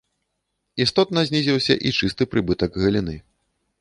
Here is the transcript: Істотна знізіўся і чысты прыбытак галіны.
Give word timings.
Істотна 0.85 1.23
знізіўся 1.31 1.73
і 1.91 1.93
чысты 1.99 2.23
прыбытак 2.33 2.71
галіны. 2.87 3.15